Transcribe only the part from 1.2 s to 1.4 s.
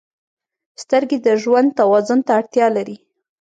د